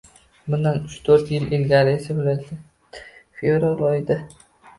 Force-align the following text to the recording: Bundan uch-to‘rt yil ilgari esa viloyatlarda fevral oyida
Bundan 0.51 0.77
uch-to‘rt 0.87 1.29
yil 1.33 1.45
ilgari 1.57 1.93
esa 1.99 2.15
viloyatlarda 2.21 3.05
fevral 3.43 3.87
oyida 3.93 4.19